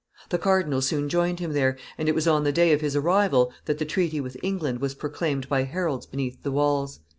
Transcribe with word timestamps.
The 0.29 0.39
cardinal 0.39 0.81
soon 0.81 1.09
joined 1.09 1.39
him 1.39 1.53
there, 1.53 1.77
and 1.95 2.09
it 2.09 2.15
was 2.15 2.27
on 2.27 2.43
the 2.43 2.51
day 2.51 2.73
of 2.73 2.81
his 2.81 2.95
arrival 2.95 3.53
that 3.65 3.77
the 3.77 3.85
treaty 3.85 4.19
with 4.19 4.35
England 4.41 4.81
was 4.81 4.95
proclaimed 4.95 5.47
by 5.47 5.61
heralds 5.61 6.07
beneath 6.07 6.41
the 6.41 6.51
walls. 6.51 7.01